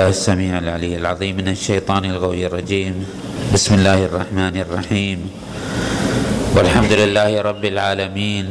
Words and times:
بالله 0.00 0.16
السميع 0.16 0.58
العلي 0.58 0.96
العظيم 0.96 1.36
من 1.36 1.48
الشيطان 1.52 2.04
الغوي 2.08 2.48
الرجيم. 2.48 3.04
بسم 3.52 3.84
الله 3.84 4.08
الرحمن 4.08 4.56
الرحيم. 4.56 5.28
والحمد 6.56 6.92
لله 7.04 7.30
رب 7.44 7.64
العالمين. 7.64 8.46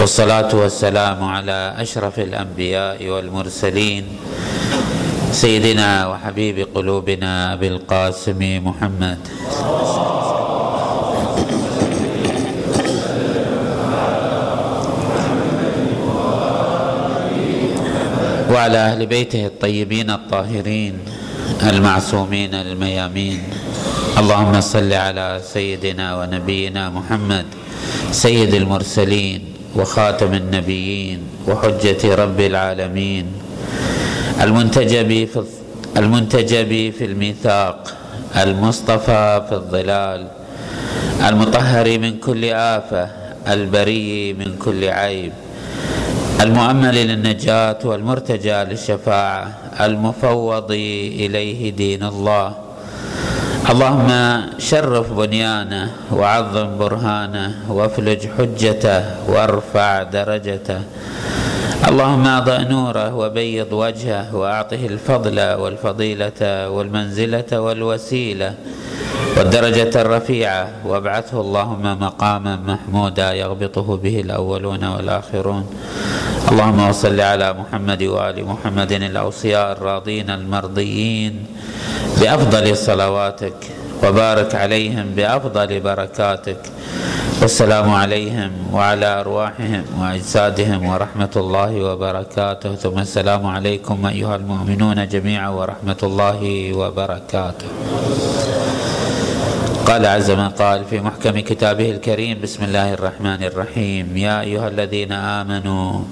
والصلاة 0.00 0.50
والسلام 0.50 1.22
على 1.22 1.78
أشرف 1.78 2.18
الأنبياء 2.18 2.98
والمرسلين. 2.98 4.04
سيدنا 5.30 6.10
وحبيب 6.10 6.74
قلوبنا 6.74 7.54
أبي 7.54 7.68
القاسم 7.78 8.40
محمد. 8.66 9.22
وعلى 18.56 18.78
أهل 18.78 19.06
بيته 19.06 19.46
الطيبين 19.46 20.10
الطاهرين 20.10 20.94
المعصومين 21.62 22.54
الميامين. 22.54 23.40
اللهم 24.16 24.60
صل 24.60 24.92
على 24.92 25.40
سيدنا 25.44 26.16
ونبينا 26.16 26.88
محمد 26.88 27.44
سيد 28.10 28.54
المرسلين 28.54 29.40
وخاتم 29.76 30.32
النبيين 30.34 31.20
وحجة 31.48 32.00
رب 32.14 32.40
العالمين. 32.40 33.26
المنتجب 34.40 35.10
في 35.28 35.40
المنتجب 35.96 36.70
في 36.96 37.04
الميثاق 37.04 37.78
المصطفى 38.36 39.24
في 39.48 39.54
الظلال 39.54 40.20
المطهر 41.28 41.86
من 41.98 42.12
كل 42.24 42.44
آفة 42.56 43.04
البري 43.48 44.32
من 44.32 44.56
كل 44.56 44.88
عيب. 44.88 45.32
المؤمل 46.40 46.94
للنجاة 46.94 47.78
والمرتجى 47.84 48.64
للشفاعة 48.64 49.48
المفوض 49.80 50.70
إليه 51.22 51.70
دين 51.72 52.02
الله. 52.04 52.52
اللهم 53.70 54.10
شرف 54.58 55.12
بنيانه 55.12 55.90
وعظم 56.12 56.78
برهانه 56.78 57.50
وافلج 57.68 58.22
حجته 58.38 59.02
وارفع 59.28 60.02
درجته. 60.02 60.80
اللهم 61.88 62.26
اضأ 62.26 62.58
نوره 62.58 63.14
وبيض 63.14 63.72
وجهه 63.72 64.36
وأعطه 64.36 64.82
الفضل 64.86 65.38
والفضيلة 65.40 66.70
والمنزلة 66.70 67.50
والوسيلة 67.60 68.54
والدرجة 69.36 70.00
الرفيعة. 70.00 70.68
وابعثه 70.86 71.40
اللهم 71.40 72.00
مقاما 72.00 72.56
محمودا 72.56 73.32
يغبطه 73.32 73.96
به 73.96 74.20
الأولون 74.20 74.84
والآخرون. 74.84 75.64
اللهم 76.46 76.92
صل 76.92 77.20
على 77.20 77.52
محمد 77.52 78.02
وآل 78.02 78.38
محمد 78.44 78.92
الأوصياء 78.92 79.72
الراضين 79.72 80.30
المرضيين 80.30 81.46
بأفضل 82.20 82.76
صلواتك 82.76 83.58
وبارك 84.02 84.54
عليهم 84.54 85.06
بأفضل 85.16 85.80
بركاتك. 85.80 86.62
والسلام 87.42 87.90
عليهم 87.90 88.50
وعلى 88.72 89.20
أرواحهم 89.20 89.84
وأجسادهم 90.00 90.86
ورحمة 90.86 91.34
الله 91.36 91.72
وبركاته. 91.84 92.74
ثم 92.74 92.98
السلام 92.98 93.46
عليكم 93.46 94.06
أيها 94.06 94.36
المؤمنون 94.36 95.08
جميعا 95.08 95.48
ورحمة 95.48 96.00
الله 96.02 96.40
وبركاته. 96.72 97.68
قال 99.86 100.06
عز 100.06 100.30
من 100.30 100.48
قال 100.48 100.84
في 100.90 100.98
محكم 100.98 101.38
كتابه 101.46 101.90
الكريم 101.90 102.42
بسم 102.42 102.64
الله 102.64 102.98
الرحمن 102.98 103.38
الرحيم. 103.42 104.16
يا 104.18 104.42
أيها 104.42 104.68
الذين 104.74 105.12
آمنوا 105.14 106.02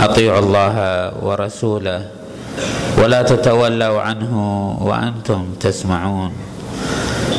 أطيعوا 0.00 0.38
الله 0.38 0.76
ورسوله 1.24 2.00
ولا 3.00 3.22
تتولوا 3.24 4.00
عنه 4.00 4.32
وأنتم 4.80 5.56
تسمعون. 5.56 6.32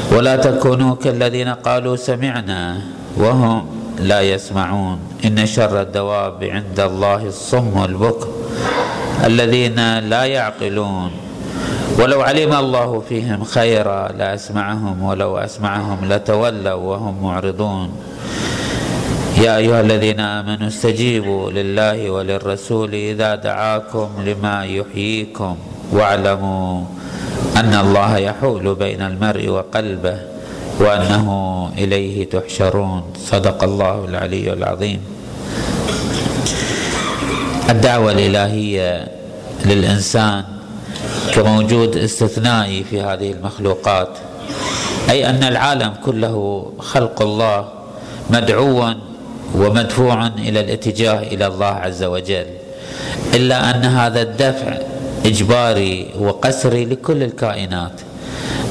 ولا 0.10 0.36
تكونوا 0.42 0.96
كالذين 0.98 1.62
قالوا 1.62 1.96
سمعنا 1.96 2.82
وهم 3.14 3.66
لا 4.10 4.26
يسمعون. 4.26 5.22
إن 5.22 5.38
شر 5.46 5.82
الدواب 5.82 6.44
عند 6.44 6.80
الله 6.80 7.22
الصم 7.30 7.78
البكر 7.78 8.28
الذين 9.22 10.10
لا 10.10 10.24
يعقلون. 10.26 11.29
ولو 12.00 12.22
علم 12.22 12.54
الله 12.54 13.04
فيهم 13.10 13.44
خيرا 13.44 14.08
لأسمعهم 14.16 15.04
ولو 15.04 15.38
أسمعهم 15.38 15.98
لتولوا 16.08 16.74
وهم 16.74 17.24
معرضون. 17.24 17.90
يا 19.38 19.58
أيها 19.58 19.82
الذين 19.82 20.20
آمنوا 20.20 20.68
استجيبوا 20.68 21.52
لله 21.52 22.10
وللرسول 22.10 22.94
إذا 22.94 23.36
دعاكم 23.36 24.10
لما 24.26 24.66
يحييكم 24.66 25.56
واعلموا 25.92 26.84
أن 27.58 27.74
الله 27.74 28.18
يحول 28.18 28.76
بين 28.76 29.02
المرء 29.02 29.48
وقلبه 29.48 30.18
وأنه 30.80 31.28
إليه 31.78 32.30
تحشرون. 32.30 33.04
صدق 33.20 33.64
الله 33.64 34.06
العلي 34.06 34.54
العظيم. 34.54 35.00
الدعوة 37.70 38.12
الإلهية 38.12 39.08
للإنسان 39.66 40.59
كموجود 41.34 41.98
استثنائي 41.98 42.84
في 42.84 43.02
هذه 43.02 43.32
المخلوقات 43.32 44.10
أي 45.10 45.30
أن 45.30 45.44
العالم 45.44 45.94
كله 46.06 46.66
خلق 46.80 47.22
الله 47.22 47.68
مدعوا 48.30 48.94
ومدفوع 49.56 50.28
إلى 50.28 50.60
الاتجاه 50.60 51.20
إلى 51.24 51.48
الله 51.48 51.66
عز 51.66 52.04
وجل 52.04 52.46
إلا 53.34 53.70
أن 53.76 53.86
هذا 53.86 54.22
الدفع 54.22 54.78
إجباري 55.26 56.10
وقسري 56.20 56.86
لكل 56.86 57.24
الكائنات 57.24 57.92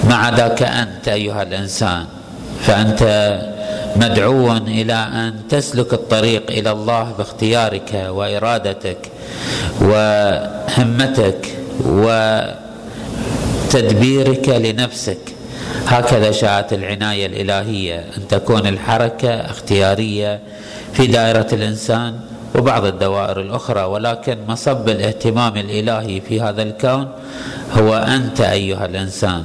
ما 0.09 0.15
عداك 0.15 0.63
انت 0.63 1.09
أيها 1.09 1.43
الإنسان 1.43 2.05
فأنت 2.63 3.03
مدعو 3.97 4.53
إلى 4.57 4.93
أن 4.95 5.35
تسلك 5.49 5.93
الطريق 5.93 6.43
إلى 6.51 6.71
الله 6.73 7.13
باختيارك 7.19 8.07
وإرادتك 8.09 8.99
وهمتك 9.81 11.58
وتدبيرك 13.67 14.49
لنفسك. 14.49 15.19
هكذا 15.87 16.31
شاءت 16.31 16.73
العناية 16.73 17.27
الإلهية. 17.27 17.99
أن 17.99 18.29
تكون 18.29 18.67
الحركة 18.67 19.31
اختيارية 19.31 20.41
في 20.93 21.07
دائرة 21.07 21.47
الإنسان 21.53 22.21
وبعض 22.55 22.85
الدوائر 22.85 23.41
الأخرى. 23.41 23.83
ولكن 23.83 24.39
مصب 24.49 24.89
الاهتمام 24.89 25.57
الإلهي 25.57 26.21
في 26.21 26.41
هذا 26.41 26.63
الكون 26.63 27.09
هو 27.79 27.95
أنت 27.95 28.41
أيها 28.41 28.87
الإنسان. 28.87 29.45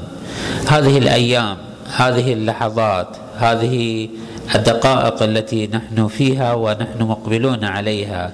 هذه 0.67 0.97
الأيام 0.97 1.57
هذه 1.95 2.33
اللحظات 2.33 3.07
هذه 3.37 4.09
الدقائق 4.55 5.23
التي 5.23 5.67
نحن 5.67 6.07
فيها 6.07 6.53
ونحن 6.53 7.01
مقبلون 7.01 7.65
عليها. 7.65 8.31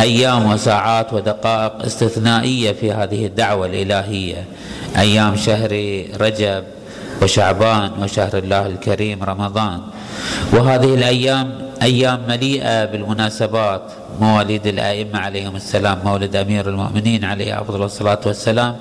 أيام 0.00 0.52
وساعات 0.52 1.12
ودقائق 1.12 1.82
استثنائية 1.84 2.72
في 2.72 2.92
هذه 2.92 3.26
الدعوة 3.26 3.66
الإلهية. 3.66 4.44
أيام 4.96 5.36
شهر 5.36 5.70
رجب 6.20 6.64
وشعبان 7.22 7.90
وشهر 8.02 8.38
الله 8.38 8.66
الكريم 8.66 9.22
رمضان. 9.22 9.80
وهذه 10.52 10.94
الأيام 10.94 11.54
أيام 11.82 12.20
مليئة 12.28 12.84
بالمناسبات. 12.84 13.82
مواليد 14.20 14.66
الأئمة 14.66 15.18
عليهم 15.18 15.56
السلام 15.56 15.98
مولد 16.04 16.36
أمير 16.36 16.68
المؤمنين 16.68 17.24
عليه 17.24 17.60
أفضل 17.60 17.82
الصلاة 17.82 18.20
والسلام 18.26 18.76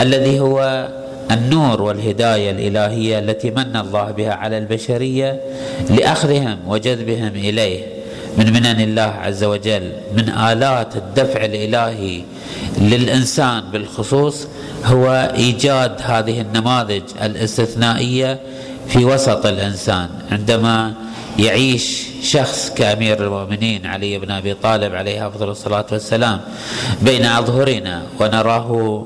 الذي 0.00 0.40
هو 0.40 0.88
النور 1.30 1.82
والهداية 1.82 2.50
الإلهية 2.50 3.18
التي 3.18 3.50
من 3.50 3.76
الله 3.76 4.10
بها 4.10 4.32
على 4.32 4.58
البشرية 4.58 5.40
لأخذهم 5.90 6.58
وجذبهم 6.66 7.32
إليه 7.34 7.86
من 8.38 8.52
منن 8.52 8.80
الله 8.80 9.02
عز 9.02 9.44
وجل 9.44 9.92
من 10.16 10.28
آلات 10.28 10.96
الدفع 10.96 11.44
الإلهي 11.44 12.22
للإنسان 12.80 13.62
بالخصوص 13.72 14.46
هو 14.84 15.32
إيجاد 15.36 15.92
هذه 16.02 16.40
النماذج 16.40 17.02
الإستثنائية 17.22 18.40
في 18.88 19.04
وسط 19.04 19.46
الإنسان. 19.46 20.08
عندما 20.30 20.92
يعيش 21.38 22.02
شخص 22.22 22.70
كأمير 22.76 23.24
المؤمنين 23.24 23.86
علي 23.86 24.18
بن 24.18 24.30
أبي 24.30 24.54
طالب 24.54 24.94
عليه 24.94 25.26
أفضل 25.26 25.48
الصلاة 25.48 25.86
والسلام 25.92 26.40
بين 27.02 27.26
أظهرنا 27.26 28.02
ونراه 28.20 29.04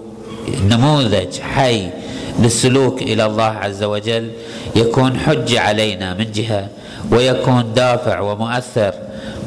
نموذج 0.70 1.40
حي 1.40 1.90
للسلوك 2.38 3.02
إلى 3.02 3.26
الله 3.26 3.44
عز 3.44 3.82
وجل 3.82 4.30
يكون 4.76 5.18
حجه 5.18 5.60
علينا 5.60 6.14
من 6.14 6.32
جهة 6.32 6.68
ويكون 7.10 7.74
دافع 7.74 8.20
ومؤثر 8.20 8.92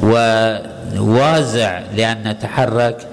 ووازع 0.02 1.80
لأن 1.96 2.28
نتحرك 2.28 3.06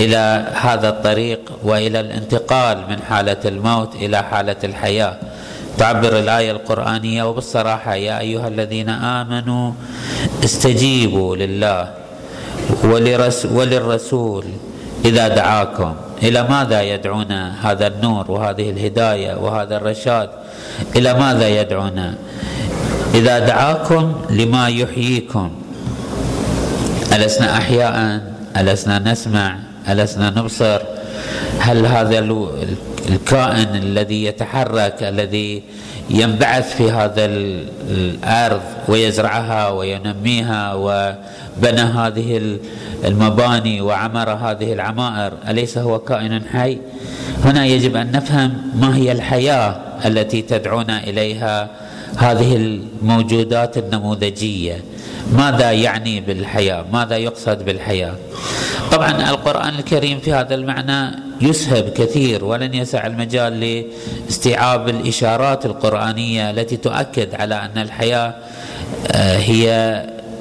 إلى 0.00 0.52
هذا 0.62 0.88
الطريق 0.88 1.40
وإلى 1.62 2.00
الانتقال 2.00 2.84
من 2.88 3.02
حالة 3.02 3.36
الموت 3.44 3.94
إلى 3.94 4.22
حالة 4.22 4.56
الحياة. 4.64 5.16
تعبر 5.78 6.18
الآية 6.18 6.50
القرآنية 6.50 7.22
وبالصراحة 7.22 7.94
يا 7.94 8.18
أيها 8.20 8.48
الذين 8.48 8.88
آمنوا 8.88 9.72
استجيبوا 10.44 11.36
لله 11.36 11.90
وللرسول 13.52 14.44
إذا 15.04 15.28
دعاكم. 15.28 15.94
إلى 16.24 16.42
ماذا 16.42 16.82
يدعونا 16.82 17.70
هذا 17.70 17.86
النور 17.86 18.30
وهذه 18.30 18.70
الهداية 18.70 19.34
وهذا 19.34 19.76
الرشاد؟ 19.76 20.30
إلى 20.96 21.14
ماذا 21.14 21.48
يدعونا 21.48 22.14
إذا 23.14 23.38
دعاكم 23.38 24.14
لما 24.30 24.68
يحييكم. 24.68 25.50
ألسنا 27.12 27.56
أحياء؟ 27.56 28.22
ألسنا 28.56 28.98
نسمع؟ 28.98 29.58
ألسنا 29.88 30.30
نبصر؟ 30.30 30.80
هل 31.58 31.86
هذا 31.86 32.18
الكائن 33.08 33.76
الذي 33.76 34.24
يتحرك 34.24 35.02
الذي 35.02 35.62
ينبعث 36.10 36.76
في 36.76 36.90
هذا 36.90 37.24
الأرض 37.24 38.60
ويزرعها 38.88 39.70
وينميها 39.70 40.74
وبنى 40.74 41.80
هذه 41.80 42.58
المباني 43.04 43.80
وعمر 43.80 44.30
هذه 44.30 44.72
العمائر. 44.72 45.32
أليس 45.48 45.78
هو 45.78 45.98
كائن 45.98 46.42
حي؟ 46.52 46.78
هنا 47.44 47.66
يجب 47.66 47.96
أن 47.96 48.12
نفهم 48.12 48.52
ما 48.74 48.96
هي 48.96 49.12
الحياة 49.12 49.76
التي 50.04 50.42
تدعونا 50.42 51.04
إليها 51.04 51.68
هذه 52.16 52.56
الموجودات 52.56 53.78
النموذجية. 53.78 54.82
ماذا 55.32 55.72
يعني 55.72 56.20
بالحياة؟ 56.20 56.84
ماذا 56.92 57.16
يقصد 57.16 57.64
بالحياة؟ 57.64 58.14
طبعا 58.92 59.30
القرآن 59.30 59.74
الكريم 59.74 60.20
في 60.20 60.32
هذا 60.32 60.54
المعنى 60.54 61.16
يسهب 61.40 61.88
كثير 61.88 62.44
ولن 62.44 62.74
يسع 62.74 63.06
المجال 63.06 63.84
لاستيعاب 64.26 64.88
الإشارات 64.88 65.66
القرآنية 65.66 66.50
التي 66.50 66.76
تؤكد 66.76 67.34
على 67.34 67.54
أن 67.54 67.78
الحياة 67.78 68.34
آه، 69.06 69.36
هي 69.36 69.70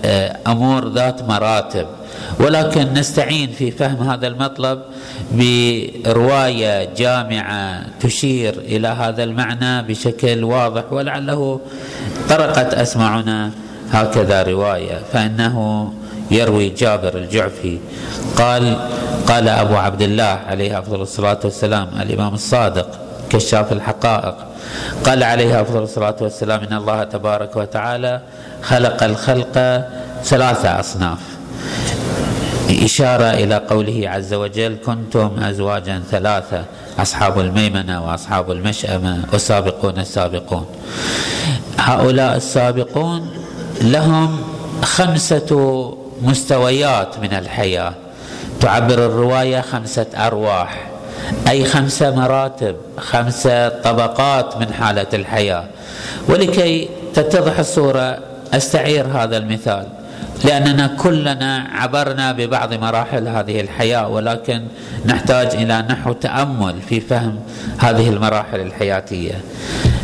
آه، 0.05 0.37
أمور 0.47 0.87
ذات 0.89 1.23
مراتب. 1.29 1.87
ولكن 2.39 2.93
نستعين 2.93 3.51
في 3.51 3.71
فهم 3.71 4.09
هذا 4.09 4.27
المطلب 4.27 4.81
برواية 5.31 6.93
جامعة 6.97 7.85
تشير 7.99 8.53
إلى 8.53 8.87
هذا 8.87 9.23
المعنى 9.23 9.81
بشكل 9.81 10.43
واضح 10.43 10.93
ولعله 10.93 11.59
طرقت 12.29 12.73
أسمعنا 12.73 13.51
هكذا 13.91 14.43
رواية 14.43 15.01
فإنه 15.13 15.93
يروي 16.33 16.69
جابر 16.69 17.17
الجعفي 17.17 17.79
قال 18.37 18.77
قال 19.27 19.49
أبو 19.49 19.75
عبد 19.75 20.01
الله 20.01 20.39
عليه 20.47 20.79
أفضل 20.79 21.01
الصلاة 21.01 21.39
والسلام 21.43 21.87
الإمام 22.01 22.33
الصادق 22.33 22.87
كشاف 23.29 23.71
الحقائق 23.71 24.35
قال 25.05 25.23
عليه 25.23 25.61
أفضل 25.61 25.83
الصلاة 25.83 26.15
والسلام 26.21 26.61
إن 26.61 26.73
الله 26.73 27.03
تبارك 27.03 27.55
وتعالى 27.55 28.21
خلق 28.63 29.03
الخلق 29.03 29.83
ثلاثة 30.23 30.79
أصناف. 30.79 31.17
إشارة 32.69 33.23
إلى 33.31 33.55
قوله 33.55 34.09
عز 34.09 34.33
وجل 34.33 34.77
كنتم 34.85 35.31
أزواجا 35.39 36.03
ثلاثة 36.11 36.63
أصحاب 36.99 37.39
الميمنة 37.39 38.05
وأصحاب 38.05 38.51
المشأمة 38.51 39.25
والسابقون 39.33 39.99
السابقون. 39.99 40.65
هؤلاء 41.77 42.35
السابقون 42.35 43.29
لهم 43.81 44.41
خمسة 44.83 45.95
مستويات 46.21 47.19
من 47.19 47.33
الحياة. 47.33 47.93
تعبر 48.59 49.05
الرواية 49.05 49.61
خمسة 49.61 50.05
أرواح. 50.15 50.87
أي 51.49 51.65
خمسة 51.65 52.15
مراتب 52.15 52.75
خمسة 52.97 53.69
طبقات 53.69 54.57
من 54.57 54.73
حالة 54.73 55.07
الحياة. 55.13 55.65
ولكي 56.29 56.89
تتضح 57.13 57.59
الصورة 57.59 58.19
أستعير 58.53 59.07
هذا 59.07 59.37
المثال. 59.37 59.87
لأننا 60.43 60.87
كلنا 60.87 61.67
عبرنا 61.71 62.31
ببعض 62.31 62.73
مراحل 62.73 63.27
هذه 63.27 63.61
الحياة 63.61 64.07
ولكن 64.07 64.63
نحتاج 65.05 65.47
إلى 65.47 65.85
نحو 65.89 66.13
تأمل 66.13 66.75
في 66.89 66.99
فهم 66.99 67.39
هذه 67.77 68.09
المراحل 68.09 68.59
الحياتية. 68.59 69.41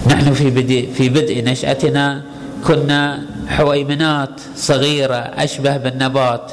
نحن 0.07 0.33
في 0.33 0.49
بدء 0.49 0.89
في 0.97 1.09
بدء 1.09 1.43
نشأتنا. 1.43 2.21
كنا 2.67 3.19
حويمنات 3.49 4.29
صغيرة 4.55 5.15
أشبه 5.15 5.77
بالنبات. 5.77 6.51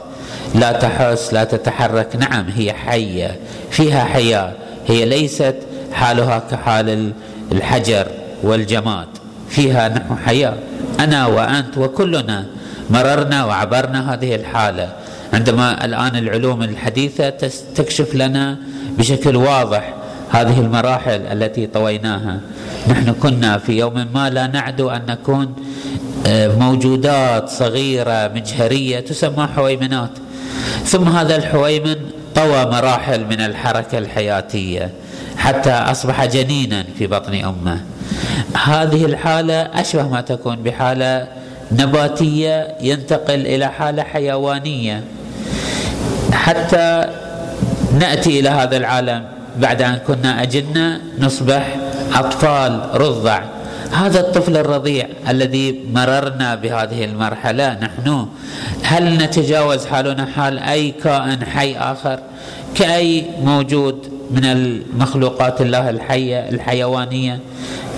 لا 0.54 0.72
تحس 0.72 1.32
لا 1.32 1.44
تتحرك. 1.44 2.16
نعم 2.16 2.44
هي 2.56 2.72
حية 2.72 3.36
فيها 3.70 4.04
حياة. 4.04 4.52
هي 4.86 5.04
ليست 5.04 5.56
حالها 5.92 6.38
كحال 6.50 7.12
الحجر 7.52 8.06
والجماد. 8.42 9.08
فيها 9.48 9.88
نحو 9.88 10.16
حياة. 10.16 10.54
أنا 11.00 11.26
وأنت 11.26 11.78
وكلنا 11.78 12.46
مررنا 12.90 13.44
وعبرنا 13.44 14.14
هذه 14.14 14.34
الحالة. 14.34 14.92
عندما 15.32 15.84
الآن 15.84 16.16
العلوم 16.16 16.62
الحديثة 16.62 17.30
تكشف 17.74 18.14
لنا 18.14 18.56
بشكل 18.98 19.36
واضح 19.36 19.94
هذه 20.30 20.60
المراحل 20.60 21.20
التي 21.26 21.66
طويناها. 21.66 22.40
نحن 22.88 23.12
كنا 23.12 23.58
في 23.58 23.72
يوم 23.72 24.06
ما 24.14 24.30
لا 24.30 24.46
نعدو 24.46 24.90
أن 24.90 25.02
نكون 25.08 25.54
موجودات 26.58 27.48
صغيرة 27.48 28.28
مجهرية 28.34 29.00
تسمى 29.00 29.48
حويمنات. 29.56 30.10
ثم 30.84 31.08
هذا 31.08 31.36
الحويمن 31.36 31.96
طوى 32.34 32.64
مراحل 32.64 33.24
من 33.24 33.40
الحركة 33.40 33.98
الحياتية 33.98 34.90
حتى 35.36 35.70
أصبح 35.70 36.24
جنينا 36.24 36.84
في 36.98 37.06
بطن 37.06 37.34
أمه. 37.34 37.80
هذه 38.64 39.04
الحالة 39.04 39.60
أشبه 39.62 40.08
ما 40.08 40.20
تكون 40.20 40.56
بحالة 40.56 41.26
نباتية 41.72 42.74
ينتقل 42.80 43.46
إلى 43.46 43.66
حالة 43.66 44.02
حيوانية. 44.02 45.04
حتى 46.32 47.04
نأتي 47.98 48.40
إلى 48.40 48.48
هذا 48.48 48.76
العالم 48.76 49.24
بعد 49.56 49.82
أن 49.82 49.98
كنا 50.06 50.42
أجنة 50.42 51.00
نصبح 51.18 51.76
أطفال 52.14 52.80
رضع. 52.94 53.55
هذا 53.92 54.20
الطفل 54.20 54.56
الرضيع 54.56 55.08
الذي 55.28 55.84
مررنا 55.92 56.54
بهذه 56.54 57.04
المرحلة 57.04 57.78
نحن. 57.80 58.26
هل 58.82 59.18
نتجاوز 59.18 59.86
حالنا 59.86 60.26
حال 60.26 60.58
أي 60.58 60.90
كائن 60.90 61.44
حي 61.44 61.76
آخر؟ 61.76 62.18
كأي 62.74 63.24
موجود 63.42 64.08
من 64.30 64.44
المخلوقات 64.44 65.60
الله 65.60 65.90
الحية 65.90 66.48
الحيوانية؟ 66.48 67.40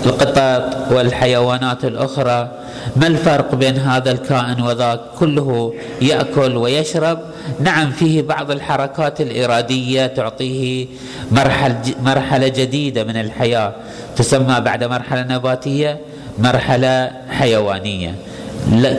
القطط 0.05 0.91
والحيوانات 0.91 1.85
الأخرى. 1.85 2.58
ما 2.95 3.07
الفرق 3.07 3.55
بين 3.55 3.77
هذا 3.77 4.11
الكائن 4.11 4.61
وذاك 4.61 4.99
كله 5.19 5.73
يأكل 6.01 6.57
ويشرب؟ 6.57 7.19
نعم 7.59 7.91
فيه 7.91 8.21
بعض 8.21 8.51
الحركات 8.51 9.21
الإرادية 9.21 10.07
تعطيه 10.07 10.87
مرحله 11.31 11.81
مرحلة 12.03 12.47
جديدة 12.47 13.03
من 13.03 13.17
الحياة 13.17 13.73
تسمى 14.15 14.59
بعد 14.59 14.83
مرحلة 14.83 15.21
نباتية 15.21 15.99
مرحلة 16.39 17.11
حيوانية. 17.29 18.15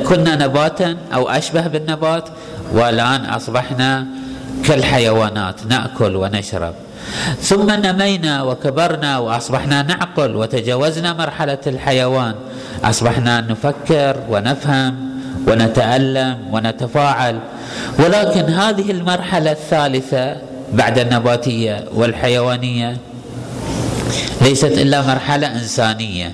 كنا 0.09 0.37
نباتا 0.37 0.97
أو 1.14 1.28
أشبه 1.28 1.66
بالنبات 1.66 2.25
والآن 2.73 3.25
أصبحنا 3.25 4.07
كالحيوانات 4.64 5.66
نأكل 5.66 6.16
ونشرب. 6.16 6.75
ثم 7.40 7.71
نمينا 7.71 8.43
وكبرنا 8.43 9.19
وأصبحنا 9.19 9.83
نعقل 9.83 10.37
وتجاوزنا 10.37 11.12
مرحلة 11.12 11.59
الحيوان. 11.66 12.35
أصبحنا 12.85 13.41
نفكر 13.41 14.17
ونفهم 14.29 14.95
ونتألم 15.49 16.39
ونتفاعل. 16.53 17.39
ولكن 17.99 18.45
هذه 18.45 18.91
المرحلة 18.91 19.53
الثالثة 19.53 20.37
بعد 20.73 20.99
النباتية 20.99 21.85
والحيوانية 21.95 22.97
ليست 24.43 24.65
إلا 24.65 25.03
مرحلة 25.07 25.47
إنسانية. 25.53 26.33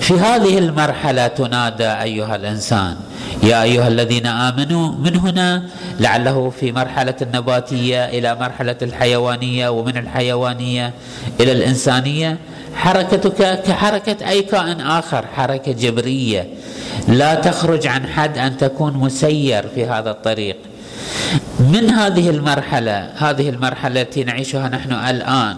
في 0.00 0.14
هذه 0.14 0.58
المرحلة 0.58 1.26
تنادى 1.26 1.88
أيها 1.88 2.36
الإنسان 2.36 2.96
يا 3.42 3.62
أيها 3.62 3.88
الذين 3.88 4.26
آمنوا 4.26 4.92
من 4.92 5.16
هنا؟ 5.16 5.62
لعله 6.00 6.50
في 6.60 6.72
مرحلة 6.72 7.14
النباتية 7.22 8.04
إلى 8.04 8.34
مرحلة 8.34 8.76
الحيوانية 8.82 9.68
ومن 9.68 9.96
الحيوانية 9.96 10.92
إلى 11.40 11.52
الإنسانية. 11.52 12.36
حركتك 12.78 13.62
كحركة 13.62 14.28
أي 14.28 14.42
كائن 14.42 14.80
آخر 14.80 15.24
حركة 15.36 15.72
جبرية. 15.72 16.48
لا 17.08 17.34
تخرج 17.34 17.86
عن 17.86 18.06
حد 18.06 18.38
أن 18.38 18.56
تكون 18.56 18.92
مسير 18.92 19.68
في 19.74 19.86
هذا 19.86 20.10
الطريق. 20.10 20.56
من 21.60 21.90
هذه 21.90 22.30
المرحلة؟ 22.30 23.10
هذه 23.16 23.48
المرحلة 23.48 24.02
التي 24.02 24.24
نعيشها 24.24 24.68
نحن 24.68 24.92
الآن. 24.92 25.56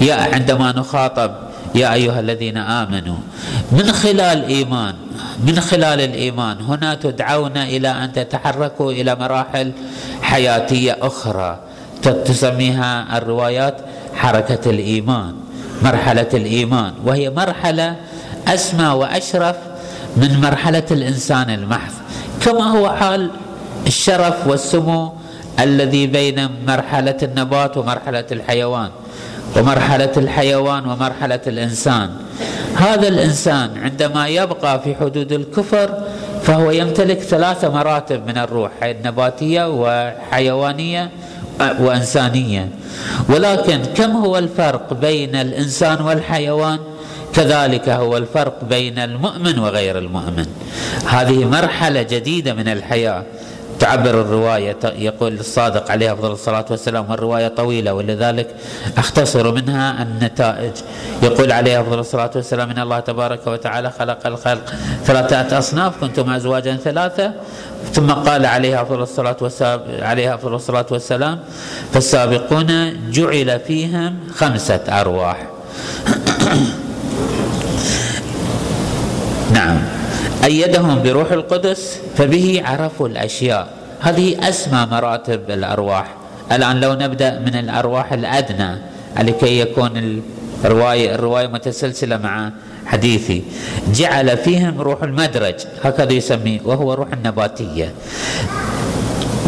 يا 0.00 0.14
عندما 0.14 0.72
نخاطب 0.72 1.30
يا 1.74 1.92
أيها 1.92 2.20
الذين 2.20 2.56
آمنوا. 2.56 3.16
من 3.72 3.92
خلال 3.92 4.44
إيمان؟ 4.44 4.94
من 5.46 5.60
خلال 5.60 6.00
الإيمان. 6.00 6.60
هنا 6.60 6.94
تدعون 6.94 7.56
إلى 7.56 7.88
أن 7.88 8.12
تتحركوا 8.12 8.92
إلى 8.92 9.14
مراحل 9.14 9.72
حياتية 10.22 10.96
أخرى. 11.02 11.58
تسميها 12.02 13.18
الروايات 13.18 13.76
حركة 14.14 14.70
الإيمان. 14.70 15.34
مرحلة 15.82 16.28
الإيمان 16.34 16.92
وهي 17.04 17.30
مرحلة 17.30 17.96
أسمى 18.48 18.86
وأشرف 18.86 19.56
من 20.16 20.40
مرحلة 20.40 20.84
الإنسان 20.90 21.50
المحض. 21.50 21.92
كما 22.40 22.64
هو 22.64 22.90
حال 22.90 23.30
الشرف 23.86 24.46
والسمو 24.46 25.12
الذي 25.60 26.06
بين 26.06 26.48
مرحلة 26.66 27.16
النبات 27.22 27.76
ومرحلة 27.76 28.24
الحيوان 28.32 28.90
ومرحلة 29.56 30.12
الحيوان 30.16 30.86
ومرحلة 30.86 31.40
الإنسان. 31.46 32.10
هذا 32.76 33.08
الإنسان 33.08 33.70
عندما 33.82 34.28
يبقى 34.28 34.82
في 34.82 34.94
حدود 34.94 35.32
الكفر 35.32 35.88
فهو 36.42 36.70
يمتلك 36.70 37.18
ثلاث 37.18 37.64
مراتب 37.64 38.26
من 38.26 38.38
الروح 38.38 38.70
نباتية 38.82 39.64
وحيوانية 39.70 41.10
وإنسانية. 41.60 42.68
ولكن 43.28 43.82
كم 43.94 44.10
هو 44.10 44.38
الفرق 44.38 44.92
بين 44.92 45.34
الإنسان 45.34 46.00
والحيوان؟ 46.00 46.78
كذلك 47.34 47.88
هو 47.88 48.16
الفرق 48.16 48.64
بين 48.64 48.98
المؤمن 48.98 49.58
وغير 49.58 49.98
المؤمن. 49.98 50.46
هذه 51.06 51.44
مرحلة 51.44 52.02
جديدة 52.02 52.54
من 52.54 52.68
الحياة. 52.68 53.24
تعبر 53.84 54.20
الرواية 54.20 54.76
يقول 54.84 55.32
الصادق 55.32 55.90
عليه 55.90 56.12
أفضل 56.12 56.30
الصلاة 56.32 56.64
والسلام 56.70 57.10
والرواية 57.10 57.48
طويلة 57.48 57.94
ولذلك 57.94 58.54
أختصر 58.96 59.52
منها 59.52 60.02
النتائج. 60.02 60.72
يقول 61.22 61.52
عليه 61.52 61.80
أفضل 61.80 61.98
الصلاة 61.98 62.30
والسلام 62.34 62.70
إن 62.70 62.78
الله 62.78 63.00
تبارك 63.00 63.46
وتعالى 63.46 63.90
خلق 63.98 64.26
الخلق 64.26 64.72
ثلاثة 65.04 65.58
أصناف 65.58 66.00
كنتم 66.00 66.30
أزواجا 66.30 66.76
ثلاثة. 66.76 67.32
ثم 67.92 68.10
قال 68.10 68.46
عليه 68.46 68.82
أفضل 68.82 69.02
الصلاة 69.02 69.36
والسلام 69.40 69.80
عليه 70.02 70.34
أفضل 70.34 70.54
الصلاة 70.54 70.86
والسلام 70.90 71.38
فالسابقون 71.92 72.96
جعل 73.10 73.60
فيهم 73.60 74.18
خمسة 74.34 74.80
أرواح 74.88 75.46
نعم 79.52 79.78
أيدهم 80.44 81.02
بروح 81.02 81.32
القدس 81.32 82.00
فبه 82.16 82.62
عرفوا 82.64 83.08
الأشياء. 83.08 83.68
هذه 84.00 84.48
أسمى 84.48 84.86
مراتب 84.90 85.50
الأرواح. 85.50 86.14
الآن 86.52 86.80
لو 86.80 86.92
نبدأ 86.92 87.38
من 87.38 87.54
الأرواح 87.54 88.12
الأدنى 88.12 88.78
لكي 89.20 89.60
يكون 89.60 90.22
الرواية 90.64 91.14
الرواية 91.14 91.46
متسلسلة 91.46 92.16
مع 92.16 92.50
حديثي. 92.86 93.42
جعل 93.92 94.36
فيهم 94.36 94.80
روح 94.80 95.02
المدرج 95.02 95.54
هكذا 95.84 96.12
يسميه 96.12 96.60
وهو 96.64 96.94
روح 96.94 97.08
النباتية. 97.12 97.92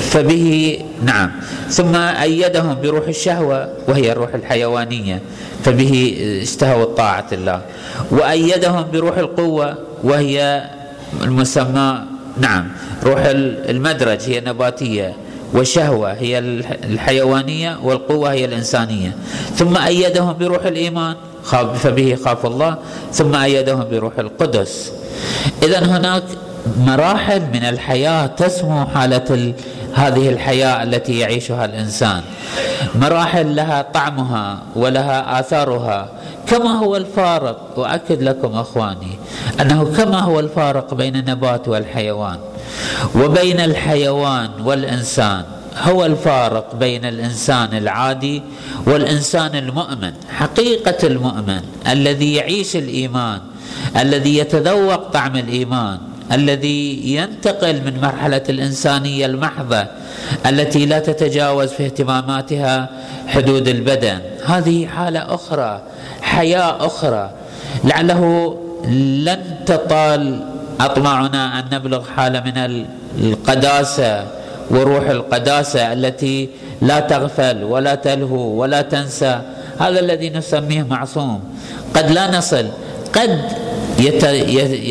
فبه 0.00 0.78
نعم. 1.02 1.30
ثم 1.68 1.96
أيدهم 1.96 2.76
بروح 2.82 3.08
الشهوة 3.08 3.68
وهي 3.88 4.12
الروح 4.12 4.34
الحيوانية. 4.34 5.20
فبه 5.64 6.16
استهوا 6.42 6.84
طاعة 6.84 7.26
الله. 7.32 7.60
وأيدهم 8.10 8.84
بروح 8.92 9.18
القوة 9.18 9.78
وهي 10.04 10.64
المسمى 11.22 11.98
نعم. 12.40 12.68
روح 13.04 13.22
المدرج 13.24 14.20
هي 14.26 14.38
النباتية 14.38 15.16
والشهوة 15.52 16.12
هي 16.12 16.38
الحيوانية 16.84 17.78
والقوة 17.82 18.32
هي 18.32 18.44
الإنسانية. 18.44 19.16
ثم 19.54 19.76
أيدهم 19.76 20.36
بروح 20.38 20.64
الإيمان 20.64 21.14
فبه 21.74 22.18
خاف 22.24 22.46
الله. 22.46 22.76
ثم 23.12 23.34
أيدهم 23.34 23.84
بروح 23.90 24.18
القدس. 24.18 24.92
إذا 25.62 25.78
هناك 25.78 26.22
مراحل 26.78 27.40
من 27.40 27.62
الحياة 27.64 28.26
تسمو 28.26 28.86
حالة 28.86 29.54
هذه 29.94 30.28
الحياة 30.28 30.82
التي 30.82 31.18
يعيشها 31.18 31.64
الإنسان. 31.64 32.22
مراحل 32.94 33.56
لها 33.56 33.82
طعمها 33.82 34.58
ولها 34.76 35.40
آثارها. 35.40 36.08
كما 36.46 36.70
هو 36.70 36.96
الفارق 36.96 37.78
أؤكد 37.78 38.22
لكم 38.22 38.54
أخواني 38.54 39.18
أنه 39.60 39.84
كما 39.96 40.20
هو 40.20 40.40
الفارق 40.40 40.94
بين 40.94 41.16
النبات 41.16 41.68
والحيوان 41.68 42.38
وبين 43.16 43.60
الحيوان 43.60 44.50
والإنسان 44.64 45.44
هو 45.82 46.06
الفارق 46.06 46.74
بين 46.74 47.04
الإنسان 47.04 47.76
العادي 47.76 48.42
والإنسان 48.86 49.56
المؤمن 49.56 50.12
حقيقة 50.28 51.06
المؤمن 51.06 51.60
الذي 51.90 52.34
يعيش 52.34 52.76
الإيمان 52.76 53.40
الذي 53.96 54.38
يتذوق 54.38 55.10
طعم 55.10 55.36
الإيمان 55.36 55.98
الذي 56.32 57.14
ينتقل 57.14 57.74
من 57.74 58.00
مرحلة 58.02 58.42
الإنسانية 58.48 59.26
المحضة 59.26 59.86
التي 60.46 60.86
لا 60.86 60.98
تتجاوز 60.98 61.68
في 61.68 61.84
اهتماماتها 61.84 62.90
حدود 63.26 63.68
البدن. 63.68 64.20
هذه 64.46 64.86
حالة 64.86 65.34
أخرى 65.34 65.82
حياة 66.36 66.86
أخرى. 66.86 67.30
لعله 67.84 68.22
لن 69.26 69.40
تطال 69.66 70.20
أطماعنا 70.80 71.58
أن 71.58 71.64
نبلغ 71.72 72.02
حاله 72.16 72.40
من 72.40 72.86
القداسة 73.18 74.24
وروح 74.70 75.08
القداسة 75.08 75.92
التي 75.92 76.48
لا 76.82 77.00
تغفل 77.00 77.64
ولا 77.64 77.94
تلهو 77.94 78.60
ولا 78.60 78.82
تنسى. 78.82 79.40
هذا 79.78 80.00
الذي 80.00 80.30
نسميه 80.30 80.82
معصوم. 80.82 81.40
قد 81.94 82.10
لا 82.10 82.38
نصل. 82.38 82.66
قد 83.14 83.40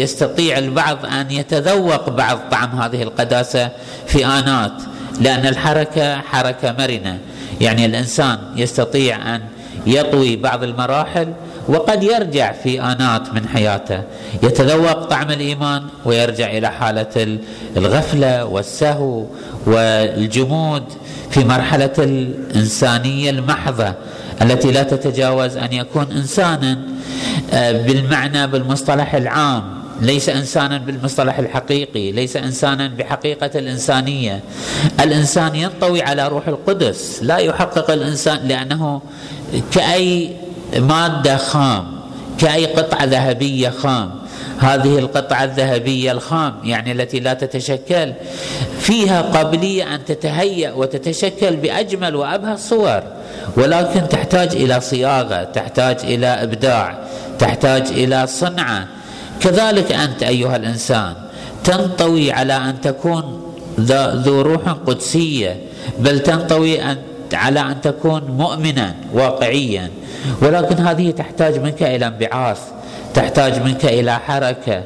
يستطيع 0.02 0.58
البعض 0.58 1.06
أن 1.06 1.32
يتذوق 1.32 2.10
بعض 2.10 2.38
طعم 2.52 2.82
هذه 2.82 3.04
القداسة 3.04 3.70
في 4.08 4.26
آنات 4.26 4.72
لأن 5.22 5.46
الحركة 5.46 6.22
حركة 6.22 6.76
مرنة. 6.80 7.18
يعني 7.62 7.86
الإنسان 7.86 8.38
يستطيع 8.56 9.36
أن 9.36 9.42
يطوي 9.88 10.36
بعض 10.36 10.64
المراحل 10.64 11.34
وقد 11.68 12.04
يرجع 12.04 12.52
في 12.52 12.82
آنات 12.82 13.34
من 13.34 13.48
حياته. 13.48 14.02
يتذوق 14.44 15.04
طعم 15.04 15.32
الإيمان 15.32 15.84
ويرجع 16.06 16.58
إلى 16.58 16.72
حالة 16.72 17.40
الغفلة 17.78 18.46
والسهو 18.46 19.26
والجمود 19.68 20.84
في 21.30 21.44
مرحلة 21.44 21.94
الإنسانية 21.98 23.30
المحضة 23.30 23.94
التي 24.42 24.72
لا 24.72 24.84
تتجاوز 24.84 25.58
أن 25.58 25.74
يكون 25.74 26.08
إنسانا 26.12 26.78
آه، 27.54 27.72
بالمعنى 27.72 28.48
بالمصطلح 28.48 29.16
العام. 29.16 29.64
ليس 30.02 30.30
انسانا 30.30 30.78
بالمصطلح 30.78 31.40
الحقيقي 31.40 32.12
ليس 32.12 32.38
انسانا 32.38 32.88
بحقيقة 32.88 33.52
الإنسانية. 33.56 34.40
الإنسان 35.00 35.56
ينطوي 35.56 36.02
على 36.02 36.28
روح 36.28 36.48
القدس 36.48 37.20
لا 37.22 37.38
يحقق 37.38 37.92
الإنسان 37.92 38.48
لأنه 38.48 39.02
كأي 39.72 40.32
مادة 40.78 41.38
خام 41.38 41.86
كأي 42.38 42.66
قطعة 42.66 43.06
ذهبية 43.06 43.70
خام. 43.70 44.12
هذه 44.60 45.00
القطعة 45.00 45.44
الذهبية 45.44 46.12
الخام 46.12 46.54
يعني 46.64 46.92
التي 46.92 47.20
لا 47.20 47.34
تتشكل 47.34 48.14
فيها 48.80 49.22
قابلية 49.22 49.96
أن 49.96 50.06
تتهيأ 50.06 50.72
وتتشكل 50.72 51.56
بأجمل 51.56 52.16
وابهى 52.16 52.54
الصور 52.54 53.04
ولكن 53.58 54.10
تحتاج 54.10 54.56
إلى 54.56 54.82
صياغة 54.82 55.44
تحتاج 55.44 55.98
إلى 56.04 56.28
إبداع 56.28 56.98
تحتاج 57.40 57.88
إلى 57.88 58.28
صنعة. 58.28 58.88
كذلك 59.40 59.92
أنت 59.92 60.24
أيها 60.24 60.56
الإنسان 60.56 61.14
تنطوي 61.64 62.32
على 62.32 62.54
أن 62.54 62.82
تكون 62.82 63.54
ذو 63.80 64.42
روح 64.42 64.70
قدسية 64.70 65.58
بل 66.00 66.20
تنطوي 66.20 66.80
على 67.34 67.60
أن 67.60 67.82
تكون 67.82 68.24
مؤمنا 68.24 68.96
واقعيا. 69.14 69.90
ولكن 70.42 70.86
هذه 70.86 71.12
تحتاج 71.12 71.60
منك 71.60 71.84
إلى 71.84 72.08
انبعاث 72.08 72.60
تحتاج 73.14 73.62
منك 73.62 73.86
إلى 73.86 74.20
حركة 74.20 74.84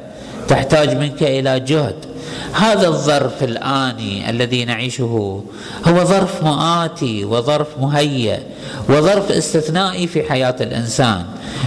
تحتاج 0.48 0.96
منك 0.96 1.22
إلى 1.22 1.60
جهد. 1.60 2.09
هذا 2.52 2.88
الظرف 2.88 3.42
الآني 3.42 4.30
الذي 4.30 4.64
نعيشه 4.64 5.42
هو 5.86 6.04
ظرف 6.04 6.44
مآتي 6.44 7.24
وظرف 7.24 7.66
مهيأ 7.80 8.42
وظرف 8.88 9.30
استثنائي 9.30 10.06
في 10.06 10.22
حياة 10.22 10.56
الإنسان. 10.60 11.24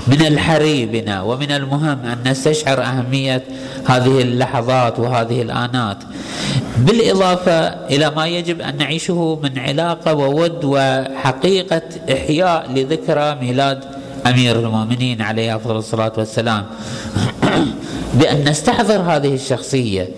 من 0.07 0.21
الحري 0.25 0.85
بنا 0.85 1.21
ومن 1.21 1.51
المهم 1.51 1.99
أن 2.05 2.17
نستشعر 2.25 2.83
أهمية 2.83 3.43
هذه 3.85 4.21
اللحظات 4.21 4.99
وهذه 4.99 5.41
الآنات. 5.41 5.97
بالإضافة 6.77 7.59
إلى 7.67 8.09
ما 8.09 8.27
يجب 8.27 8.61
أن 8.61 8.77
نعيشه 8.77 9.39
من 9.43 9.59
علاقة 9.59 10.13
وود 10.13 10.59
وحقيقة 10.63 11.81
إحياء 12.11 12.71
لذكرى 12.71 13.35
ميلاد 13.41 13.79
أمير 14.27 14.59
المؤمنين 14.59 15.21
عليه 15.21 15.55
أفضل 15.55 15.75
الصلاة 15.75 16.13
والسلام. 16.17 16.65
بأن 18.13 18.49
نستحضر 18.49 19.01
هذه 19.01 19.33
الشخصية. 19.33 20.09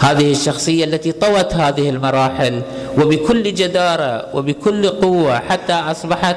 هذه 0.00 0.32
الشخصية 0.32 0.84
التي 0.84 1.12
طوت 1.12 1.54
هذه 1.54 1.90
المراحل 1.90 2.62
وبكل 2.98 3.54
جدارة 3.54 4.36
وبكل 4.36 4.88
قوة 4.88 5.38
حتى 5.38 5.72
أصبحت 5.72 6.36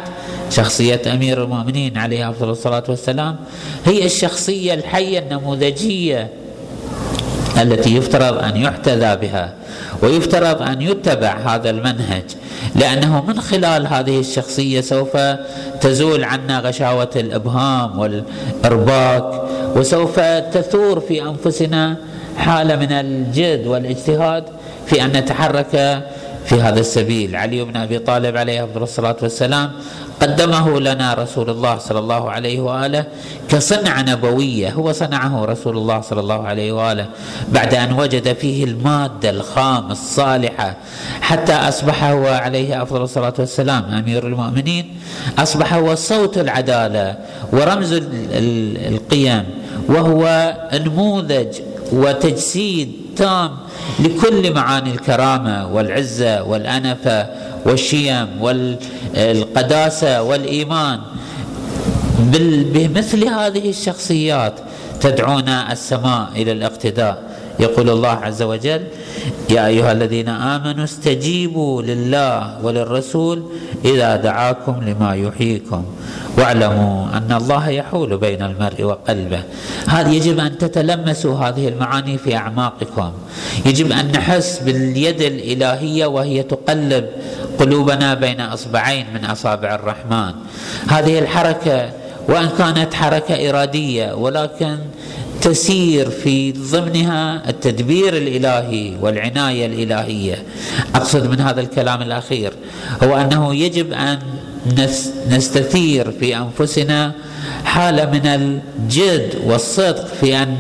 شخصية 0.50 1.01
أمير 1.08 1.44
المؤمنين 1.44 1.98
عليه 1.98 2.30
أفضل 2.30 2.50
الصلاة 2.50 2.84
والسلام. 2.89 3.36
هي 3.86 4.06
الشخصية 4.06 4.74
الحية 4.74 5.20
النموذجية 5.20 6.30
التي 7.62 7.96
يفترض 7.96 8.43
أن 8.43 8.58
يحتذى 8.58 9.15
بها 9.15 9.53
ويفترض 10.03 10.62
أن 10.62 10.81
يتبع 10.81 11.38
هذا 11.46 11.70
المنهج 11.70 12.24
لأنه 12.75 13.25
من 13.25 13.41
خلال 13.41 13.88
هذه 13.88 14.20
الشخصية 14.20 14.81
سوف 14.81 15.17
تزول 15.81 16.24
عنا 16.24 16.60
غشاوة 16.60 17.10
الإبهام 17.15 18.00
والإرباك 18.00 19.41
وسوف 19.75 20.20
تثور 20.53 21.00
في 21.00 21.22
أنفسنا 21.22 21.98
حالة 22.38 22.75
من 22.75 22.91
الجد 22.91 23.67
والاجتهاد 23.67 24.43
في 24.86 25.05
أن 25.05 25.12
نتحرك 25.12 26.03
في 26.51 26.62
هذا 26.62 26.79
السبيل. 26.79 27.36
علي 27.36 27.63
بن 27.63 27.77
أبي 27.77 28.00
طالب 28.00 28.38
عليه 28.38 28.63
أفضل 28.63 28.84
الصلاة 28.84 29.15
والسلام 29.22 29.72
قدمه 30.22 30.79
لنا 30.79 31.13
رسول 31.13 31.50
الله 31.50 31.77
صلى 31.77 32.00
الله 32.00 32.31
عليه 32.31 32.60
وآله 32.60 33.05
كصنعة 33.50 34.01
نبوية. 34.01 34.70
هو 34.70 34.91
صنعه 34.91 35.46
رسول 35.46 35.77
الله 35.77 36.01
صلى 36.01 36.20
الله 36.20 36.48
عليه 36.48 36.72
وآله 36.72 37.05
بعد 37.51 37.74
أن 37.74 37.93
وجد 37.93 38.34
فيه 38.34 38.63
المادة 38.63 39.29
الخام 39.29 39.91
الصالحة 39.91 40.77
حتى 41.22 41.53
اصبح 41.53 42.03
هو 42.03 42.27
عليه 42.27 42.84
أفضل 42.84 43.01
الصلاة 43.01 43.34
والسلام. 43.39 43.84
أمير 43.84 44.27
المؤمنين 44.27 45.00
اصبح 45.39 45.74
هو 45.74 45.96
صوت 45.96 46.38
العدالة 46.38 47.17
ورمز 47.53 48.01
القيم 48.91 49.43
وهو 49.88 50.53
نموذج 50.74 51.48
وتجسيد 51.91 53.00
تام 53.15 53.58
لكل 54.00 54.53
معاني 54.53 54.91
الكرامة 54.91 55.68
والعزة 55.74 56.44
والأنفة 56.44 57.27
والشيم 57.65 58.41
والقداسة 58.41 60.22
والإيمان. 60.22 61.00
بمثل 62.74 63.27
هذه 63.27 63.70
الشخصيات 63.70 64.53
تدعونا 65.01 65.72
السماء 65.72 66.30
إلى 66.36 66.51
الاقتداء. 66.51 67.31
يقول 67.62 67.89
الله 67.89 68.10
عز 68.10 68.41
وجل 68.41 68.82
يا 69.50 69.68
أيها 69.68 69.91
الذين 69.91 70.30
آمنوا 70.30 70.84
استجيبوا 70.84 71.82
لله 71.82 72.65
وللرسول 72.65 73.44
إذا 73.86 74.15
دعاكم 74.15 74.75
لما 74.88 75.15
يحييكم 75.15 75.84
واعلموا 76.38 77.18
أن 77.18 77.32
الله 77.32 77.70
يحول 77.70 78.18
بين 78.18 78.41
المرء 78.41 78.84
وقلبه. 78.84 79.44
هذا 79.88 80.10
يجب 80.12 80.39
أن 80.39 80.58
تتلمسوا 80.58 81.36
هذه 81.38 81.68
المعاني 81.68 82.18
في 82.18 82.36
أعماقكم. 82.36 83.12
يجب 83.65 83.91
أن 83.91 84.12
نحس 84.12 84.60
باليد 84.60 85.22
الإلهية 85.22 86.06
وهي 86.06 86.44
تقلب 86.44 87.06
قلوبنا 87.60 88.13
بين 88.13 88.41
أصبعين 88.41 89.06
من 89.13 89.25
أصابع 89.25 89.75
الرحمن. 89.75 90.34
هذه 90.88 91.20
الحركة 91.20 91.89
وإن 92.30 92.50
كانت 92.58 92.94
حركة 92.94 93.50
إرادية 93.50 94.13
ولكن 94.13 94.77
تسير 95.41 96.10
في 96.10 96.51
ضمنها 96.51 97.50
التدبير 97.50 98.17
الإلهي 98.17 98.93
والعناية 99.01 99.65
الإلهية. 99.65 100.43
أقصد 100.95 101.27
من 101.29 101.39
هذا 101.39 101.62
الكلام 101.62 102.01
الأخير 102.01 102.53
هو 103.03 103.15
أنه 103.15 103.55
يجب 103.55 103.93
أن 103.93 104.19
نستثير 105.29 106.12
في 106.12 106.38
أنفسنا 106.38 107.12
حالة 107.65 108.05
من 108.05 108.25
الجد 108.25 109.36
والصدق 109.45 110.05
في 110.05 110.38
أن 110.38 110.57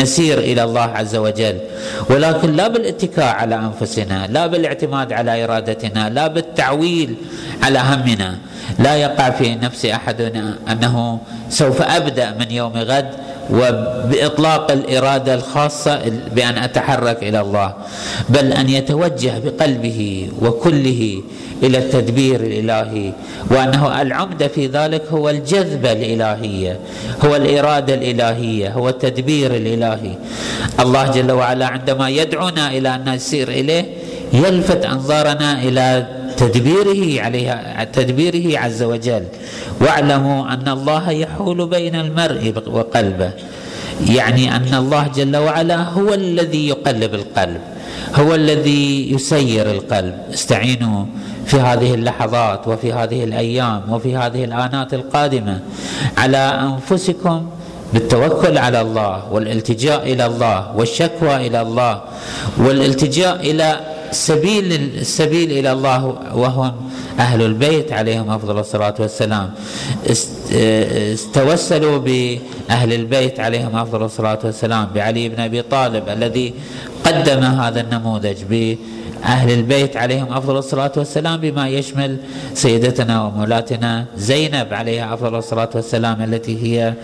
نسير 0.00 0.38
إلى 0.38 0.64
الله 0.64 0.80
عز 0.80 1.16
وجل. 1.16 1.58
ولكن 2.10 2.52
لا 2.52 2.68
بالاتكاء 2.68 3.34
على 3.34 3.54
أنفسنا 3.54 4.26
لا 4.26 4.46
بالاعتماد 4.46 5.12
على 5.12 5.44
إرادتنا 5.44 6.10
لا 6.10 6.26
بالتعويل 6.26 7.14
على 7.62 7.78
همنا. 7.78 8.38
لا 8.78 8.96
يقع 8.96 9.30
في 9.30 9.54
نفس 9.54 9.84
احدنا 9.84 10.54
أنه 10.70 11.18
سوف 11.50 11.82
أبدأ 11.82 12.36
من 12.40 12.50
يوم 12.50 12.72
غد 12.76 13.10
وبإطلاق 13.50 14.70
الإرادة 14.70 15.34
الخاصة 15.34 16.02
بأن 16.36 16.58
أتحرك 16.58 17.22
إلى 17.22 17.40
الله 17.40 17.74
بل 18.28 18.52
أن 18.52 18.68
يتوجه 18.68 19.32
بقلبه 19.44 20.28
وكله 20.42 21.22
إلى 21.62 21.78
التدبير 21.78 22.40
الإلهي 22.40 23.12
وأنه 23.50 24.02
العمده 24.02 24.48
في 24.48 24.66
ذلك 24.66 25.02
هو 25.12 25.30
الجذبه 25.30 25.92
الالهيه 25.92 26.78
هو 27.24 27.36
الإرادة 27.36 27.94
الالهيه 27.94 28.72
هو 28.72 28.88
التدبير 28.88 29.54
الإلهي. 29.54 30.14
الله 30.80 31.10
جل 31.10 31.32
وعلا 31.32 31.66
عندما 31.66 32.08
يدعونا 32.08 32.70
إلى 32.70 32.94
أن 32.94 33.14
نسير 33.14 33.48
إليه 33.48 33.84
يلفت 34.32 34.84
أنظارنا 34.84 35.62
إلى 35.62 36.06
تدبيره 36.38 37.22
عليها 37.22 37.84
تدبيره 37.84 38.58
عز 38.58 38.82
وجل. 38.82 39.24
واعلموا 39.80 40.52
أن 40.54 40.68
الله 40.68 41.10
يحول 41.10 41.66
بين 41.66 41.94
المرء 41.94 42.54
وقلبه. 42.66 43.30
يعني 44.06 44.56
أن 44.56 44.74
الله 44.74 45.04
جل 45.16 45.36
وعلا 45.36 45.82
هو 45.82 46.14
الذي 46.14 46.68
يقلب 46.68 47.14
القلب 47.14 47.60
هو 48.14 48.34
الذي 48.34 49.12
يسير 49.12 49.70
القلب. 49.70 50.14
استعينوا 50.32 51.04
في 51.46 51.56
هذه 51.56 51.94
اللحظات 51.94 52.68
وفي 52.68 52.92
هذه 52.92 53.24
الأيام 53.24 53.82
وفي 53.92 54.16
هذه 54.16 54.44
الآنات 54.44 54.94
القادمة 54.94 55.60
على 56.16 56.36
أنفسكم 56.36 57.46
بالتوكل 57.92 58.58
على 58.58 58.80
الله 58.80 59.32
والالتجاء 59.32 60.12
إلى 60.12 60.26
الله 60.26 60.76
والشكوى 60.76 61.36
إلى 61.46 61.62
الله 61.62 62.00
والالتجاء 62.58 63.40
إلى 63.50 63.80
سبيل 64.10 64.72
السبيل 64.72 65.52
إلى 65.52 65.72
الله 65.72 66.04
وهم 66.34 66.72
أهل 67.18 67.42
البيت 67.42 67.92
عليهم 67.92 68.30
أفضل 68.30 68.58
الصلاة 68.58 68.94
والسلام. 68.98 69.50
توسلوا 71.32 71.98
بأهل 71.98 72.92
البيت 72.92 73.40
عليهم 73.40 73.76
أفضل 73.76 74.02
الصلاة 74.02 74.38
والسلام. 74.44 74.88
بعلي 74.94 75.28
بن 75.28 75.40
أبي 75.40 75.62
طالب 75.62 76.08
الذي 76.08 76.54
قدم 77.04 77.42
هذا 77.44 77.80
النموذج 77.80 78.36
بأهل 78.50 79.50
البيت 79.50 79.96
عليهم 79.96 80.32
أفضل 80.32 80.56
الصلاة 80.56 80.92
والسلام 80.96 81.40
بما 81.40 81.68
يشمل 81.68 82.16
سيدتنا 82.54 83.22
ومولاتنا 83.24 84.04
زينب 84.16 84.74
عليها 84.74 85.14
أفضل 85.14 85.38
الصلاة 85.38 85.70
والسلام 85.74 86.22
التي 86.22 86.56
هي 86.62 86.94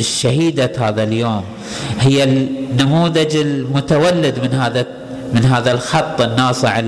شهيدة 0.00 0.72
هذا 0.78 1.02
اليوم. 1.02 1.44
هي 2.00 2.24
النموذج 2.24 3.36
المتولد 3.36 4.38
من 4.38 4.52
هذا 4.52 4.86
من 5.32 5.44
هذا 5.44 5.72
الخط 5.72 6.20
الناصع 6.20 6.82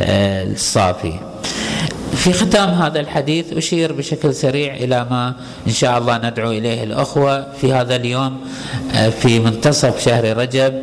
الصافي. 0.00 1.12
في 2.12 2.32
ختام 2.32 2.68
هذا 2.68 3.00
الحديث 3.00 3.52
أشير 3.52 3.92
بشكل 3.92 4.34
سريع 4.34 4.74
إلى 4.74 5.06
ما 5.10 5.34
إن 5.66 5.72
شاء 5.72 5.98
الله 5.98 6.18
ندعو 6.18 6.50
إليه 6.50 6.84
الأخوة 6.84 7.52
في 7.60 7.72
هذا 7.72 7.96
اليوم 7.96 8.40
في 9.20 9.38
منتصف 9.38 10.04
شهر 10.04 10.36
رجب 10.36 10.74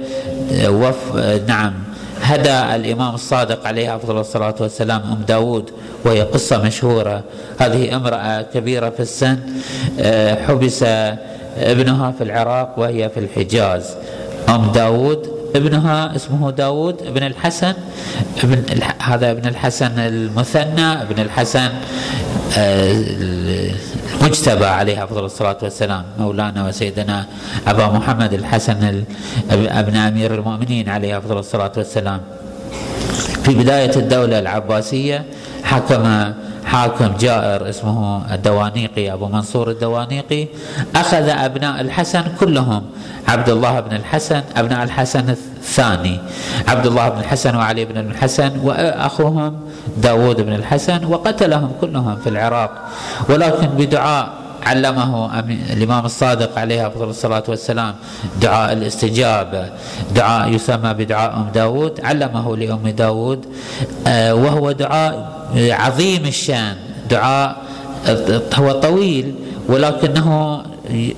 وف 0.68 1.16
نعم 1.48 1.74
هدى 2.22 2.76
الإمام 2.76 3.16
الصادق 3.16 3.68
عليه 3.68 3.96
أفضل 3.96 4.18
الصلاة 4.18 4.56
والسلام 4.60 5.02
أم 5.02 5.26
داود 5.28 5.70
وهي 6.06 6.22
قصة 6.22 6.64
مشهورة. 6.64 7.24
هذه 7.60 7.96
امرأة 7.96 8.42
كبيرة 8.42 8.90
في 8.90 9.00
السن 9.00 9.40
حبس 10.48 10.86
ابنها 11.58 12.12
في 12.12 12.24
العراق 12.24 12.74
وهي 12.78 13.10
في 13.10 13.20
الحجاز. 13.20 13.96
أم 14.50 14.72
داود 14.72 15.37
ابنها 15.56 16.16
اسمه 16.16 16.52
داود 16.52 17.02
ابن 17.02 17.24
الحسن 17.24 17.74
ابن 18.44 18.64
هذا 19.02 19.32
ابن 19.32 19.48
الحسن 19.48 20.00
المثنى 20.00 21.02
ابن 21.02 21.22
الحسن 21.22 21.70
المجتبى 24.22 24.66
عليه 24.66 25.04
افضل 25.04 25.26
الصلاة 25.26 25.58
والسلام 25.64 26.04
مولانا 26.20 26.68
وسيدنا 26.68 27.26
أبا 27.68 27.88
محمد 27.88 28.34
الحسن 28.34 29.04
أبن 29.52 29.96
أمير 29.96 30.36
المؤمنين 30.36 30.90
عليه 30.90 31.18
افضل 31.18 31.38
الصلاة 31.38 31.72
والسلام. 31.78 32.22
في 33.44 33.54
بداية 33.56 33.96
الدولة 33.96 34.40
العباسية 34.40 35.26
حكم 35.64 36.34
حاكم 36.66 37.12
جائر 37.20 37.70
اسمه 37.70 38.34
الدوانيقي 38.34 39.14
أبو 39.14 39.28
منصور 39.28 39.72
الدوانيقي 39.72 40.48
أخذ 40.96 41.30
أبناء 41.30 41.82
الحسن 41.82 42.24
كلهم. 42.40 42.84
عبد 43.28 43.50
الله 43.50 43.80
بن 43.80 43.96
الحسن 43.96 44.42
أبناء 44.56 44.84
الحسن 44.84 45.30
الثاني. 45.30 46.20
عبد 46.68 46.86
الله 46.86 47.10
بن 47.10 47.20
الحسن 47.20 47.56
وعلي 47.56 47.86
بن 47.86 47.98
الحسن 47.98 48.60
وأخوهم 48.64 49.60
داود 49.98 50.42
بن 50.42 50.54
الحسن 50.54 51.06
وقتلهم 51.06 51.72
كلهم 51.82 52.16
في 52.24 52.30
العراق. 52.30 52.72
ولكن 53.30 53.68
بدعاء 53.68 54.30
علمه 54.66 55.40
الإمام 55.74 56.06
الصادق 56.06 56.60
عليه 56.60 56.88
أفضل 56.88 57.10
الصلاة 57.10 57.44
والسلام 57.48 57.96
دعاء 58.42 58.74
الاستجابة. 58.74 59.70
دعاء 60.16 60.50
يسمى 60.50 60.94
بدعاء 60.94 61.36
أم 61.36 61.48
داود 61.54 62.02
علمه 62.04 62.58
لأم 62.58 62.88
داود 62.90 63.46
آه، 64.08 64.36
وهو 64.36 64.72
دعاء 64.72 65.32
عظيم 65.56 66.26
الشان. 66.26 66.76
دعاء 67.10 67.56
هو 68.56 68.72
طويل 68.72 69.36
ولكنه 69.70 70.62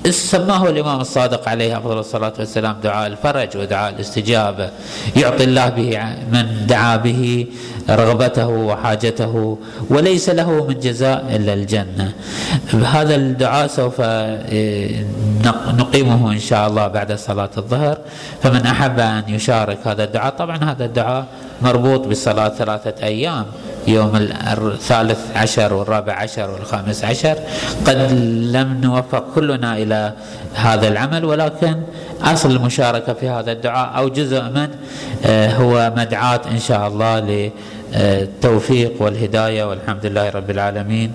سماه 0.10 0.69
الإمام 0.69 1.01
الصادق 1.01 1.49
عليه 1.49 1.77
أفضل 1.77 1.99
الصلاة 1.99 2.34
والسلام 2.39 2.75
دعاء 2.84 3.08
الفرج 3.08 3.58
ودعاء 3.58 3.89
الاستجابة. 3.89 4.69
يعطي 5.15 5.43
الله 5.43 5.69
به 5.69 5.99
من 6.32 6.65
دعا 6.67 6.95
به 6.97 7.47
رغبته 7.89 8.47
وحاجته 8.47 9.58
وليس 9.89 10.29
له 10.29 10.65
من 10.65 10.79
جزاء 10.79 11.36
إلا 11.36 11.53
الجنة. 11.53 12.13
هذا 12.73 13.15
الدعاء 13.15 13.67
سوف 13.67 14.01
إيه، 14.01 15.05
نقيمه 15.77 16.32
إن 16.32 16.39
شاء 16.39 16.67
الله 16.67 16.88
بعد 16.88 17.13
صلاة 17.13 17.49
الظهر. 17.58 17.97
فمن 18.43 18.65
أحب 18.65 18.99
أن 18.99 19.23
يشارك 19.27 19.88
هذا 19.88 20.03
الدعاء 20.03 20.34
طبعا 20.34 20.58
هذا 20.58 20.86
الدعاء 20.86 21.25
مربوط 21.62 22.08
بصلاه 22.08 22.49
ثلاثة 22.49 23.03
أيام. 23.03 23.45
يوم 23.89 24.15
الثالث 24.15 25.19
عشر 25.36 25.73
والرابع 25.73 26.13
عشر 26.13 26.52
والخامس 26.52 27.04
عشر 27.04 27.36
قد 27.86 27.97
لم 28.56 28.82
نوفق 28.84 29.23
كلنا 29.36 29.78
إلى 29.78 30.13
هذا 30.54 30.88
العمل 30.88 31.25
ولكن 31.25 31.75
أصل 32.21 32.52
المشاركة 32.52 33.13
في 33.13 33.30
هذا 33.30 33.52
الدعاء 33.52 33.97
أو 33.97 34.10
جزء 34.10 34.41
من 34.41 34.67
آه، 35.25 35.54
هو 35.54 35.93
مدعاة 35.97 36.41
إن 36.52 36.60
شاء 36.60 36.88
الله 36.88 37.19
للتوفيق 37.93 39.02
والهداية 39.02 39.63
والحمد 39.63 40.06
لله 40.06 40.30
رب 40.30 40.49
العالمين 40.49 41.12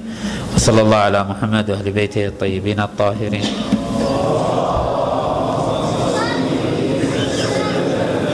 وصلى 0.55 0.83
الله 0.83 0.97
على 0.97 1.25
محمد 1.25 1.71
وأهل 1.71 1.91
بيته 1.91 2.27
الطيبين 2.27 2.81
الطاهرين. 2.81 3.45